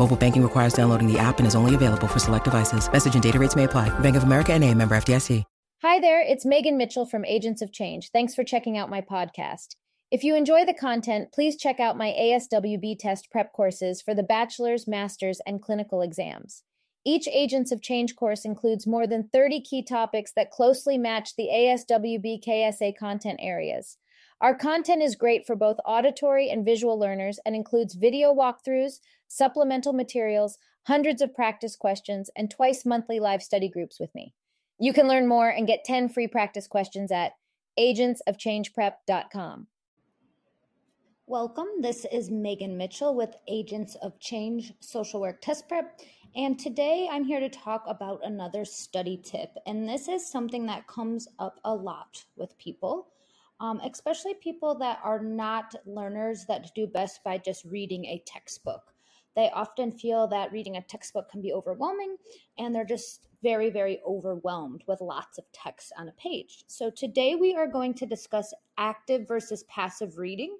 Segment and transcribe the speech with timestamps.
[0.00, 2.90] Mobile banking requires downloading the app and is only available for select devices.
[2.90, 3.90] Message and data rates may apply.
[4.00, 5.44] Bank of America and a member FDIC.
[5.82, 8.10] Hi there, it's Megan Mitchell from Agents of Change.
[8.10, 9.76] Thanks for checking out my podcast.
[10.10, 14.22] If you enjoy the content, please check out my ASWB test prep courses for the
[14.22, 16.62] bachelor's, master's, and clinical exams.
[17.04, 21.48] Each Agents of Change course includes more than 30 key topics that closely match the
[21.52, 23.98] ASWB KSA content areas.
[24.40, 29.92] Our content is great for both auditory and visual learners and includes video walkthroughs, supplemental
[29.92, 34.34] materials, hundreds of practice questions, and twice monthly live study groups with me.
[34.78, 37.32] You can learn more and get 10 free practice questions at
[37.78, 39.68] agentsofchangeprep.com.
[41.26, 41.68] Welcome.
[41.80, 46.00] This is Megan Mitchell with Agents of Change Social Work Test Prep.
[46.34, 49.50] And today I'm here to talk about another study tip.
[49.64, 53.08] And this is something that comes up a lot with people,
[53.60, 58.92] um, especially people that are not learners that do best by just reading a textbook.
[59.36, 62.16] They often feel that reading a textbook can be overwhelming
[62.58, 66.64] and they're just very, very overwhelmed with lots of text on a page.
[66.66, 70.56] So, today we are going to discuss active versus passive reading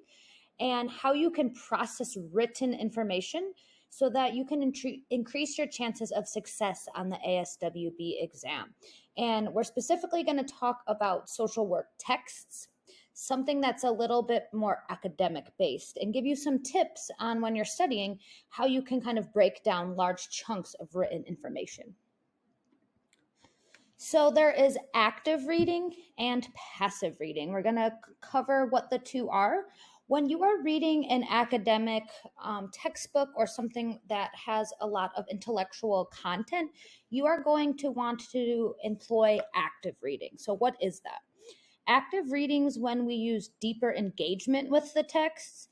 [0.59, 3.53] and how you can process written information
[3.89, 4.71] so that you can
[5.09, 8.73] increase your chances of success on the ASWB exam.
[9.17, 12.69] And we're specifically going to talk about social work texts,
[13.13, 17.55] something that's a little bit more academic based, and give you some tips on when
[17.55, 21.93] you're studying how you can kind of break down large chunks of written information.
[24.03, 27.51] So there is active reading and passive reading.
[27.51, 29.65] We're going to cover what the two are.
[30.07, 32.03] When you are reading an academic
[32.43, 36.71] um, textbook or something that has a lot of intellectual content,
[37.11, 40.31] you are going to want to employ active reading.
[40.35, 41.21] So, what is that?
[41.87, 45.69] Active readings when we use deeper engagement with the text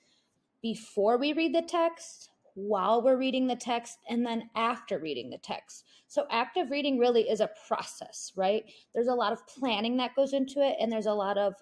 [0.61, 5.37] before we read the text, while we're reading the text, and then after reading the
[5.37, 5.85] text.
[6.07, 8.65] So, active reading really is a process, right?
[8.93, 11.53] There's a lot of planning that goes into it, and there's a lot of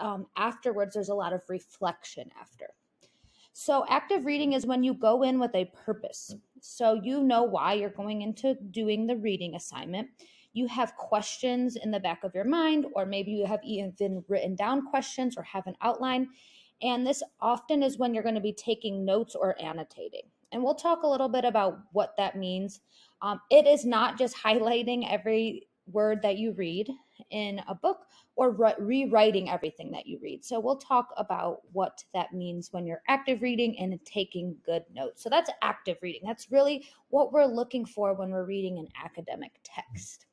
[0.00, 2.68] um, afterwards, there's a lot of reflection after.
[3.52, 6.34] So, active reading is when you go in with a purpose.
[6.60, 10.08] So, you know why you're going into doing the reading assignment.
[10.56, 14.56] You have questions in the back of your mind, or maybe you have even written
[14.56, 16.28] down questions or have an outline.
[16.82, 20.22] And this often is when you're going to be taking notes or annotating.
[20.52, 22.80] And we'll talk a little bit about what that means
[23.22, 26.90] um, it is not just highlighting every word that you read
[27.30, 28.06] in a book
[28.36, 30.44] or re- rewriting everything that you read.
[30.44, 35.22] So we'll talk about what that means when you're active reading and taking good notes.
[35.22, 36.22] So that's active reading.
[36.24, 40.25] That's really what we're looking for when we're reading an academic text.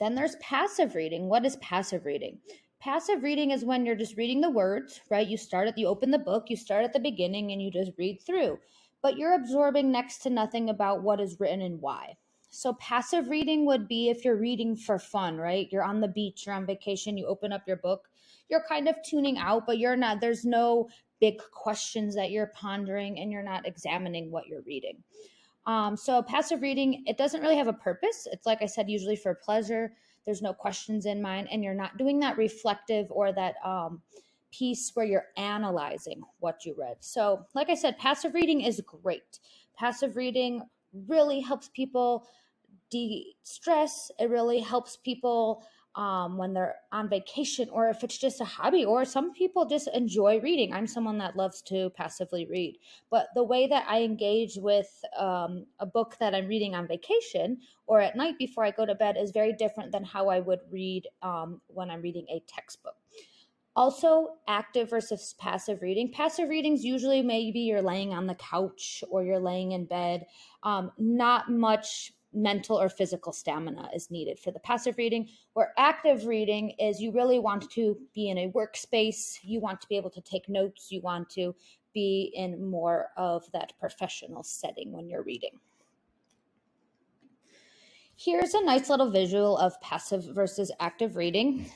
[0.00, 1.28] Then there's passive reading.
[1.28, 2.38] What is passive reading?
[2.80, 5.26] Passive reading is when you're just reading the words, right?
[5.26, 7.92] You start at you open the book, you start at the beginning and you just
[7.96, 8.58] read through
[9.04, 12.16] but you're absorbing next to nothing about what is written and why.
[12.48, 15.68] So, passive reading would be if you're reading for fun, right?
[15.70, 18.08] You're on the beach, you're on vacation, you open up your book,
[18.48, 20.88] you're kind of tuning out, but you're not, there's no
[21.20, 24.96] big questions that you're pondering and you're not examining what you're reading.
[25.66, 28.28] Um, so, passive reading, it doesn't really have a purpose.
[28.30, 29.92] It's like I said, usually for pleasure.
[30.24, 34.02] There's no questions in mind, and you're not doing that reflective or that um,
[34.52, 36.96] piece where you're analyzing what you read.
[37.00, 39.40] So, like I said, passive reading is great.
[39.76, 40.62] Passive reading
[41.08, 42.26] really helps people
[42.90, 45.64] de stress, it really helps people.
[45.96, 49.86] Um, when they're on vacation, or if it's just a hobby, or some people just
[49.94, 50.72] enjoy reading.
[50.72, 52.78] I'm someone that loves to passively read,
[53.10, 57.58] but the way that I engage with um, a book that I'm reading on vacation
[57.86, 60.60] or at night before I go to bed is very different than how I would
[60.68, 62.96] read um, when I'm reading a textbook.
[63.76, 66.12] Also, active versus passive reading.
[66.12, 70.26] Passive readings usually maybe you're laying on the couch or you're laying in bed.
[70.62, 75.28] Um, not much mental or physical stamina is needed for the passive reading.
[75.52, 79.88] Where active reading is you really want to be in a workspace, you want to
[79.88, 81.54] be able to take notes, you want to
[81.92, 85.58] be in more of that professional setting when you're reading.
[88.16, 91.70] Here's a nice little visual of passive versus active reading.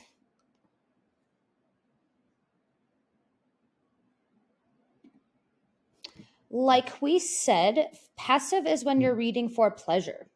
[6.49, 10.27] Like we said, passive is when you're reading for pleasure.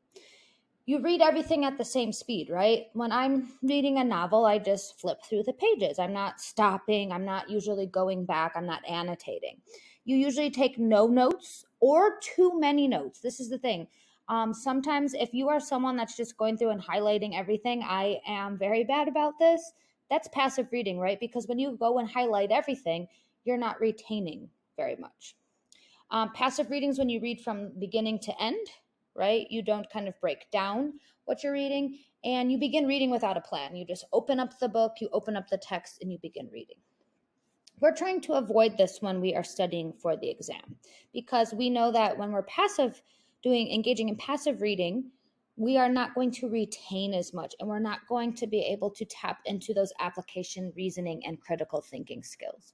[0.85, 2.87] You read everything at the same speed, right?
[2.93, 5.97] When I'm reading a novel, I just flip through the pages.
[5.97, 9.61] I'm not stopping, I'm not usually going back, I'm not annotating.
[10.03, 13.21] You usually take no notes or too many notes.
[13.21, 13.87] This is the thing.
[14.27, 18.57] Um, sometimes, if you are someone that's just going through and highlighting everything, I am
[18.57, 19.73] very bad about this.
[20.09, 21.19] That's passive reading, right?
[21.19, 23.07] Because when you go and highlight everything,
[23.45, 25.35] you're not retaining very much.
[26.11, 28.67] Um, passive readings when you read from beginning to end,
[29.15, 29.45] right?
[29.49, 30.93] You don't kind of break down
[31.25, 33.75] what you're reading and you begin reading without a plan.
[33.75, 36.77] You just open up the book, you open up the text, and you begin reading.
[37.81, 40.77] We're trying to avoid this when we are studying for the exam
[41.11, 43.01] because we know that when we're passive,
[43.41, 45.11] doing engaging in passive reading,
[45.55, 48.89] we are not going to retain as much and we're not going to be able
[48.91, 52.73] to tap into those application reasoning and critical thinking skills.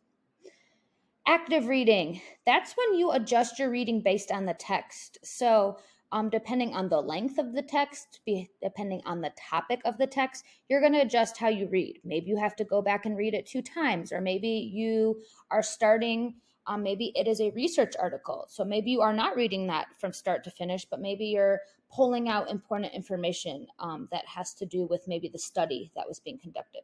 [1.28, 5.18] Active reading, that's when you adjust your reading based on the text.
[5.24, 5.78] So,
[6.12, 10.08] um, depending on the length of the text, be, depending on the topic of the
[10.08, 12.00] text, you're going to adjust how you read.
[12.04, 15.22] Maybe you have to go back and read it two times, or maybe you
[15.52, 16.36] are starting
[16.70, 18.46] um, maybe it is a research article.
[18.48, 21.62] So maybe you are not reading that from start to finish, but maybe you're
[21.92, 26.20] pulling out important information um, that has to do with maybe the study that was
[26.20, 26.82] being conducted.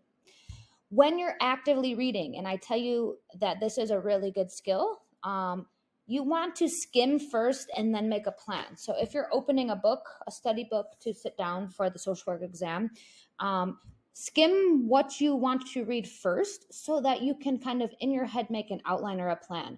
[0.89, 5.01] When you're actively reading, and I tell you that this is a really good skill,
[5.23, 5.67] um,
[6.07, 8.75] you want to skim first and then make a plan.
[8.75, 12.33] So if you're opening a book, a study book to sit down for the social
[12.33, 12.91] work exam,
[13.39, 13.79] um,
[14.13, 18.25] skim what you want to read first so that you can kind of in your
[18.25, 19.77] head make an outline or a plan.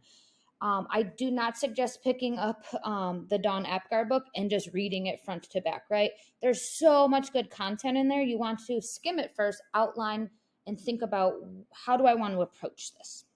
[0.60, 5.06] Um, I do not suggest picking up um, the Dawn Apgar book and just reading
[5.06, 6.12] it front to back, right?
[6.42, 8.24] There's so much good content in there.
[8.24, 10.30] You want to skim it first, outline,
[10.66, 11.34] and think about
[11.72, 13.27] how do I want to approach this.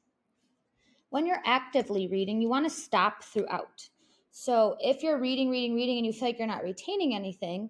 [1.12, 3.88] When you're actively reading, you want to stop throughout.
[4.32, 7.70] So if you're reading, reading, reading, and you feel like you're not retaining anything,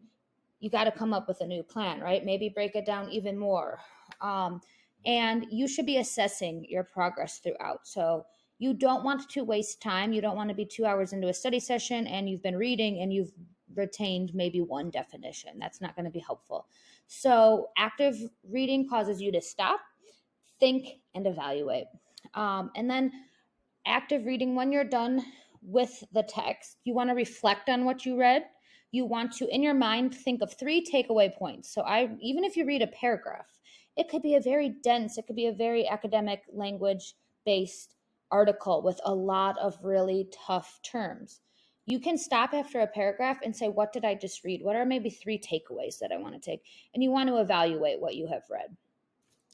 [0.60, 2.24] you got to come up with a new plan, right?
[2.24, 3.80] Maybe break it down even more.
[4.22, 4.62] Um,
[5.08, 7.88] and you should be assessing your progress throughout.
[7.88, 8.28] So
[8.60, 10.14] you don't want to waste time.
[10.14, 13.02] You don't want to be two hours into a study session and you've been reading
[13.02, 13.32] and you've
[13.76, 15.58] retained maybe one definition.
[15.58, 16.68] That's not going to be helpful.
[17.08, 18.18] So active
[18.48, 19.80] reading causes you to stop,
[20.60, 21.88] think, and evaluate.
[22.36, 23.12] Um, and then
[23.86, 25.24] active reading, when you're done
[25.62, 28.46] with the text, you want to reflect on what you read.
[28.92, 31.74] You want to in your mind think of three takeaway points.
[31.74, 33.48] So i even if you read a paragraph
[33.98, 37.14] it could be a very dense it could be a very academic language
[37.46, 37.96] based
[38.32, 41.42] article with a lot of really tough terms.
[41.86, 44.62] You can stop after a paragraph and say what did i just read?
[44.62, 46.64] What are maybe three takeaways that i want to take?
[46.94, 48.76] And you want to evaluate what you have read.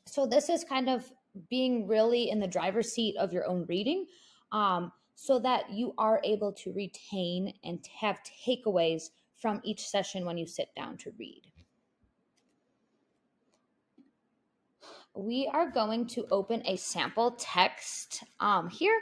[0.06, 1.12] So this is kind of
[1.50, 4.06] being really in the driver's seat of your own reading
[4.52, 9.10] um, so that you are able to retain and have takeaways
[9.42, 11.42] from each session when you sit down to read.
[15.16, 19.00] We are going to open a sample text um, here.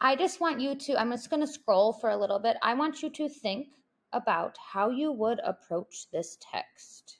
[0.00, 2.56] I just want you to, I'm just going to scroll for a little bit.
[2.62, 3.68] I want you to think
[4.12, 7.19] about how you would approach this text.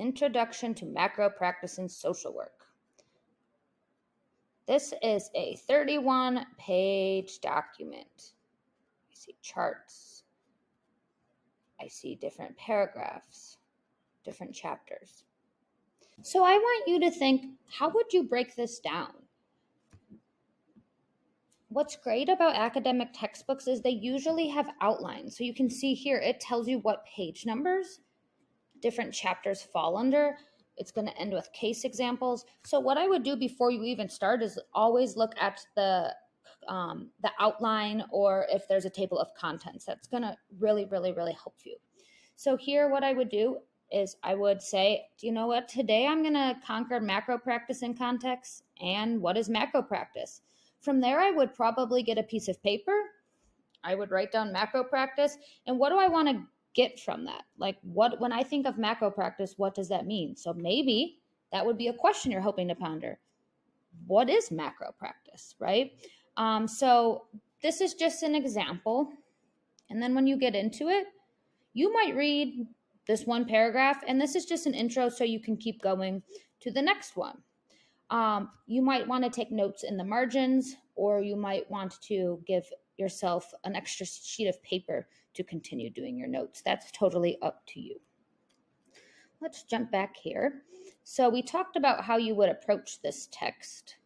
[0.00, 2.64] Introduction to Macro Practice in Social Work.
[4.66, 8.32] This is a 31 page document.
[9.10, 10.22] I see charts.
[11.78, 13.58] I see different paragraphs,
[14.24, 15.24] different chapters.
[16.22, 19.12] So I want you to think how would you break this down?
[21.68, 25.36] What's great about academic textbooks is they usually have outlines.
[25.36, 28.00] So you can see here, it tells you what page numbers
[28.80, 30.36] different chapters fall under.
[30.76, 32.44] It's going to end with case examples.
[32.64, 36.14] So what I would do before you even start is always look at the
[36.68, 39.84] um, the outline or if there's a table of contents.
[39.84, 41.76] That's going to really, really, really help you.
[42.36, 43.58] So here, what I would do
[43.90, 45.68] is I would say, do you know what?
[45.68, 50.42] Today I'm going to conquer macro practice in context and what is macro practice.
[50.80, 52.98] From there, I would probably get a piece of paper.
[53.82, 56.42] I would write down macro practice and what do I want to
[56.74, 57.42] get from that?
[57.58, 60.36] Like, what, when I think of macro practice, what does that mean?
[60.36, 61.18] So maybe
[61.52, 63.18] that would be a question you're hoping to ponder.
[64.06, 65.92] What is macro practice, right?
[66.36, 67.24] Um, so
[67.62, 69.12] this is just an example.
[69.90, 71.06] And then when you get into it,
[71.74, 72.66] you might read
[73.06, 76.22] this one paragraph, and this is just an intro so you can keep going
[76.60, 77.38] to the next one.
[78.10, 82.40] Um, you might want to take notes in the margins, or you might want to
[82.46, 82.64] give
[82.98, 86.62] yourself an extra sheet of paper to continue doing your notes.
[86.64, 87.96] That's totally up to you.
[89.40, 90.62] Let's jump back here.
[91.02, 93.96] So, we talked about how you would approach this text.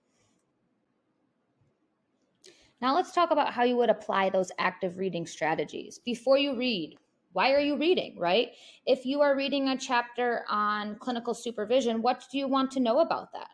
[2.80, 5.98] Now, let's talk about how you would apply those active reading strategies.
[5.98, 6.96] Before you read,
[7.32, 8.52] why are you reading, right?
[8.86, 13.00] If you are reading a chapter on clinical supervision, what do you want to know
[13.00, 13.48] about that?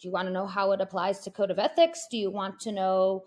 [0.00, 2.08] Do you want to know how it applies to code of ethics?
[2.10, 3.24] Do you want to know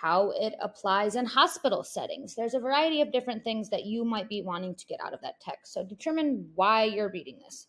[0.00, 2.34] how it applies in hospital settings?
[2.34, 5.20] There's a variety of different things that you might be wanting to get out of
[5.22, 5.72] that text.
[5.72, 7.68] So determine why you're reading this.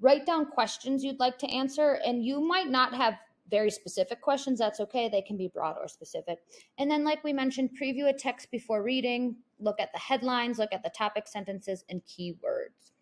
[0.00, 3.14] Write down questions you'd like to answer, and you might not have
[3.50, 4.58] very specific questions.
[4.58, 5.08] That's okay.
[5.08, 6.38] They can be broad or specific.
[6.78, 10.72] And then, like we mentioned, preview a text before reading, look at the headlines, look
[10.72, 12.92] at the topic sentences, and keywords.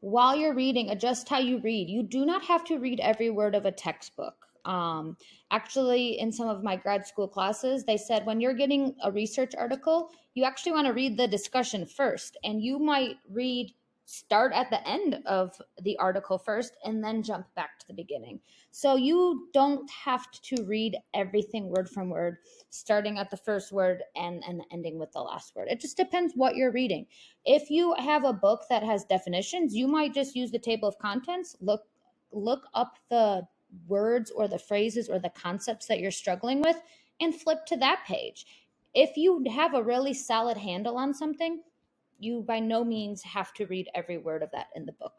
[0.00, 1.90] While you're reading, adjust how you read.
[1.90, 4.46] You do not have to read every word of a textbook.
[4.64, 5.16] Um,
[5.50, 9.54] actually, in some of my grad school classes, they said when you're getting a research
[9.56, 13.72] article, you actually want to read the discussion first, and you might read
[14.04, 18.40] start at the end of the article first and then jump back to the beginning.
[18.70, 22.36] So you don't have to read everything word from word,
[22.70, 25.68] starting at the first word and, and ending with the last word.
[25.70, 27.06] It just depends what you're reading.
[27.44, 30.98] If you have a book that has definitions, you might just use the table of
[30.98, 31.82] contents, look
[32.34, 33.42] look up the
[33.86, 36.76] words or the phrases or the concepts that you're struggling with
[37.20, 38.46] and flip to that page.
[38.94, 41.62] If you have a really solid handle on something,
[42.18, 45.14] you by no means have to read every word of that in the book.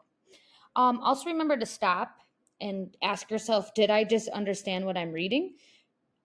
[0.76, 2.20] Um, also, remember to stop
[2.60, 5.54] and ask yourself, did I just understand what I'm reading?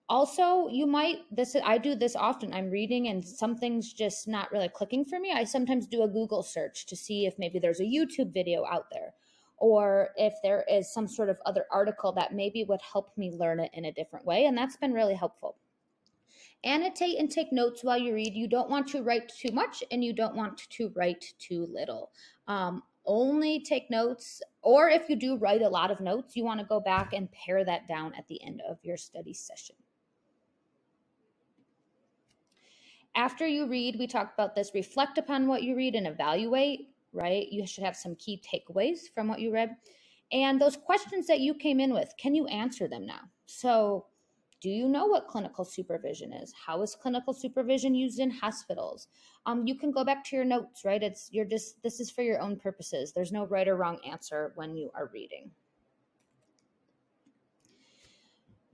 [0.07, 2.53] Also, you might this I do this often.
[2.53, 5.31] I'm reading and something's just not really clicking for me.
[5.31, 8.86] I sometimes do a Google search to see if maybe there's a YouTube video out
[8.91, 9.13] there
[9.59, 13.59] or if there is some sort of other article that maybe would help me learn
[13.59, 15.55] it in a different way and that's been really helpful.
[16.63, 18.33] Annotate and take notes while you read.
[18.33, 22.11] You don't want to write too much and you don't want to write too little.
[22.47, 26.59] Um, only take notes, or if you do write a lot of notes, you want
[26.59, 29.75] to go back and pare that down at the end of your study session.
[33.15, 37.47] After you read, we talked about this reflect upon what you read and evaluate, right?
[37.51, 39.75] You should have some key takeaways from what you read.
[40.31, 43.21] And those questions that you came in with, can you answer them now?
[43.45, 44.05] So,
[44.61, 46.53] do you know what clinical supervision is?
[46.65, 49.07] How is clinical supervision used in hospitals?
[49.45, 51.01] Um, you can go back to your notes, right?
[51.01, 53.13] It's you're just this is for your own purposes.
[53.13, 55.51] There's no right or wrong answer when you are reading.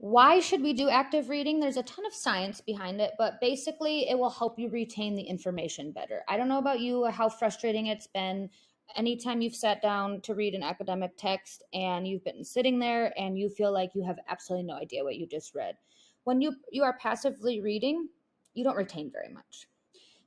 [0.08, 1.58] Why should we do active reading?
[1.58, 5.22] There's a ton of science behind it, but basically it will help you retain the
[5.24, 6.22] information better.
[6.28, 8.48] I don't know about you how frustrating it's been.
[8.94, 13.36] Anytime you've sat down to read an academic text and you've been sitting there and
[13.36, 15.74] you feel like you have absolutely no idea what you just read
[16.22, 18.06] when you you are passively reading
[18.54, 19.66] you don't retain very much.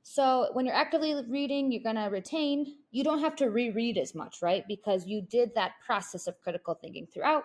[0.02, 2.76] So when you're actively reading you're going to retain.
[2.90, 4.62] You don't have to reread as much right?
[4.68, 7.44] Because you did that process of critical thinking throughout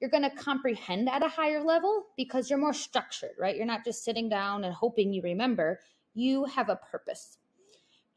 [0.00, 3.84] you're going to comprehend at a higher level because you're more structured right you're not
[3.84, 5.80] just sitting down and hoping you remember
[6.14, 7.38] you have a purpose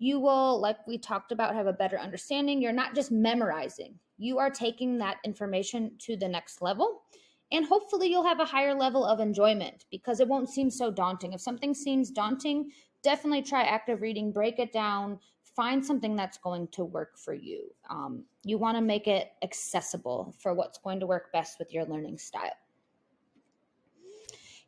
[0.04, 2.62] you will, like we talked about, have a better understanding.
[2.62, 7.04] You're not just memorizing, you are taking that information to the next level.
[7.52, 11.34] And hopefully, you'll have a higher level of enjoyment because it won't seem so daunting.
[11.34, 12.72] If something seems daunting,
[13.04, 15.20] definitely try active reading, break it down,
[15.56, 17.70] find something that's going to work for you.
[17.90, 21.86] Um, you want to make it accessible for what's going to work best with your
[21.86, 22.58] learning style.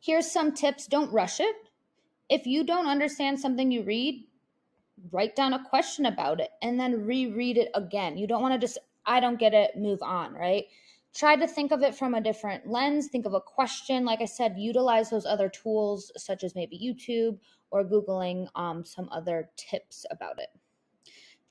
[0.00, 1.56] Here's some tips don't rush it.
[2.28, 4.24] If you don't understand something you read,
[5.10, 8.16] write down a question about it and then reread it again.
[8.16, 10.64] You don't want to just, I don't get it, move on, right?
[11.14, 13.08] Try to think of it from a different lens.
[13.08, 14.04] Think of a question.
[14.04, 17.38] Like I said, utilize those other tools, such as maybe YouTube
[17.70, 20.48] or Googling um, some other tips about it.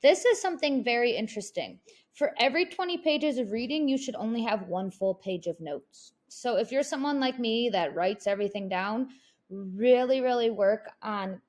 [0.02, 1.78] This is something very interesting.
[2.14, 6.12] For every 20 pages of reading, you should only have one full page of notes.
[6.28, 9.08] So if you're someone like me that writes everything down,
[9.50, 11.40] really, really work on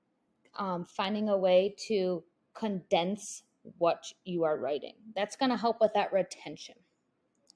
[0.58, 2.24] um, finding a way to
[2.54, 3.44] condense
[3.78, 4.94] what you are writing.
[5.16, 6.76] That's going to help with that retention.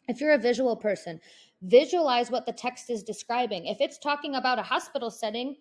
[0.07, 1.19] If you're a visual person,
[1.62, 3.67] visualize what the text is describing.
[3.67, 5.55] If it's talking about a hospital setting,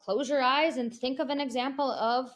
[0.00, 2.30] close your eyes and think of an example of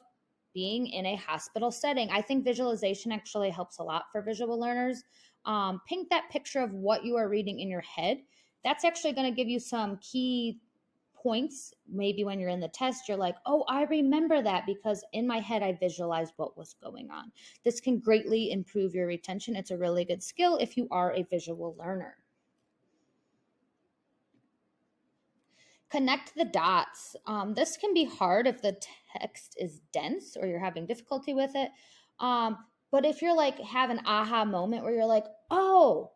[0.55, 2.11] being in a hospital setting.
[2.11, 5.05] I think visualization actually helps a lot for visual learners.
[5.45, 8.23] Um, paint that picture of what you are reading in your head.
[8.63, 10.61] that's actually going to give you some key
[11.15, 11.73] points.
[11.89, 15.39] Maybe when you're in the test, you're like, oh, I remember that because in my
[15.39, 17.33] head, I visualized what was going on.
[17.65, 19.57] This can greatly improve your retention.
[19.57, 22.17] It's a really good skill if you are a visual learner.
[25.91, 27.17] Connect the dots.
[27.27, 28.81] Um, this can be hard if the
[29.19, 31.71] text is dense or you're having difficulty with it.
[32.21, 32.59] Um,
[32.93, 36.13] but if you're like have an aha moment where you're like, oh,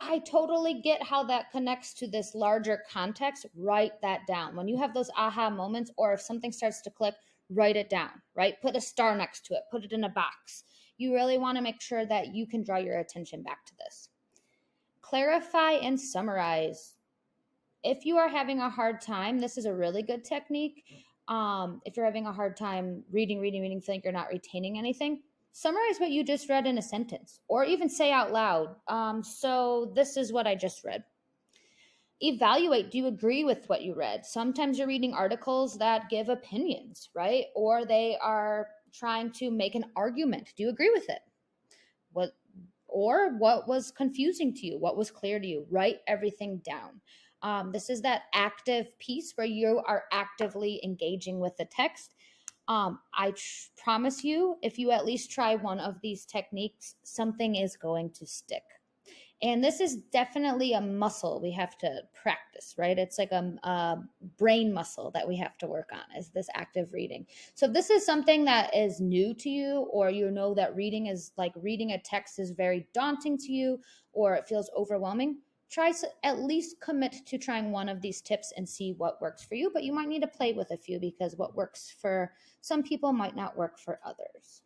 [0.00, 3.44] I totally get how that connects to this larger context.
[3.54, 4.56] Write that down.
[4.56, 7.14] When you have those aha moments, or if something starts to click,
[7.50, 8.54] write it down, right?
[8.62, 10.64] Put a star next to it, put it in a box.
[10.96, 14.08] You really want to make sure that you can draw your attention back to this.
[15.02, 16.96] Clarify and summarize.
[17.82, 20.84] If you are having a hard time, this is a really good technique.
[21.28, 25.22] Um, if you're having a hard time reading, reading, reading, like you're not retaining anything,
[25.52, 28.76] summarize what you just read in a sentence or even say out loud.
[28.88, 31.04] Um, so, this is what I just read.
[32.22, 34.26] Evaluate do you agree with what you read?
[34.26, 37.46] Sometimes you're reading articles that give opinions, right?
[37.54, 40.52] Or they are trying to make an argument.
[40.56, 41.20] Do you agree with it?
[42.12, 42.32] What
[42.88, 44.78] or what was confusing to you?
[44.78, 45.64] What was clear to you?
[45.70, 47.00] Write everything down.
[47.42, 52.14] Um, this is that active piece where you are actively engaging with the text
[52.70, 57.56] um, I tr- promise you, if you at least try one of these techniques, something
[57.56, 58.62] is going to stick.
[59.42, 62.96] And this is definitely a muscle we have to practice, right?
[62.96, 63.98] It's like a, a,
[64.38, 67.26] brain muscle that we have to work on is this active reading.
[67.54, 71.06] So if this is something that is new to you, or you know that reading
[71.06, 73.80] is like reading a text is very daunting to you,
[74.12, 75.38] or it feels overwhelming,
[75.70, 79.44] try to at least commit to trying one of these tips and see what works
[79.44, 79.70] for you.
[79.72, 83.12] But you might need to play with a few because what works for some people
[83.12, 84.62] might not work for others.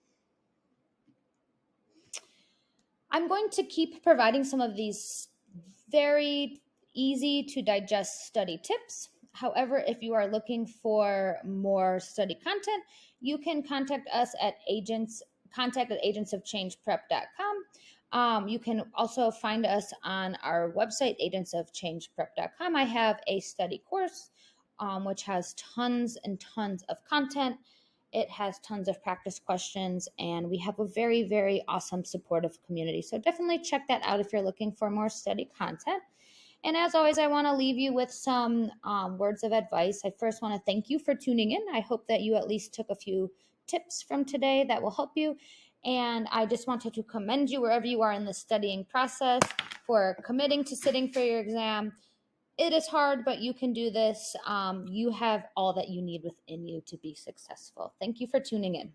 [3.11, 5.29] I'm going to keep providing some of these
[5.91, 6.63] very
[6.95, 9.11] easy to digest study tips.
[9.33, 12.83] However, if you are looking for more study content,
[13.21, 15.23] you can contact us at agents
[15.55, 17.65] contact at agentsofchangeprep.com
[18.15, 22.75] um, you can also find us on our website, agentsofchangeprep.com.
[22.75, 24.31] I have a study course
[24.79, 27.57] um, which has tons and tons of content.
[28.13, 33.03] It has tons of practice questions, and we have a very, very awesome supportive community.
[33.03, 36.03] So definitely check that out if you're looking for more study content.
[36.63, 40.03] And as always, I want to leave you with some um, words of advice.
[40.05, 41.63] I first want to thank you for tuning in.
[41.73, 43.31] I hope that you at least took a few
[43.67, 45.37] tips from today that will help you.
[45.85, 49.43] And I just wanted to commend you wherever you are in the studying process
[49.87, 51.93] for committing to sitting for your exam.
[52.57, 54.35] It is hard, but you can do this.
[54.47, 57.93] Um, you have all that you need within you to be successful.
[58.01, 58.93] Thank you for tuning in.